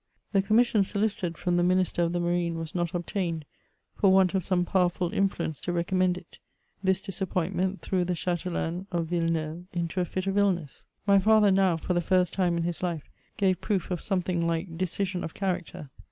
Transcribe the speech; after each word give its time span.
The 0.31 0.41
commission 0.41 0.83
solicited 0.83 1.37
from 1.37 1.57
the 1.57 1.63
Minister 1.63 2.01
of 2.01 2.11
the 2.11 2.19
Marine 2.19 2.57
was 2.57 2.73
not 2.73 2.95
obtained, 2.95 3.45
for 3.95 4.11
Want 4.11 4.33
of 4.33 4.43
some 4.43 4.65
powerful 4.65 5.13
influence 5.13 5.61
to 5.61 5.71
recommend 5.71 6.17
it. 6.17 6.39
This 6.83 6.99
disappointment 7.01 7.81
threw 7.81 8.03
the 8.03 8.15
Chatelaine 8.15 8.87
of 8.91 9.09
Yilleneuye 9.11 9.65
into 9.73 10.01
a 10.01 10.05
fit 10.05 10.25
of 10.25 10.39
illness. 10.39 10.87
My 11.05 11.19
father 11.19 11.51
now, 11.51 11.77
for 11.77 11.93
the 11.93 12.01
first 12.01 12.33
time 12.33 12.57
in 12.57 12.63
his 12.63 12.81
life, 12.81 13.11
gave 13.37 13.61
proof 13.61 13.91
of 13.91 14.01
something 14.01 14.41
like 14.41 14.75
decision 14.75 15.23
of 15.23 15.35
character. 15.35 15.91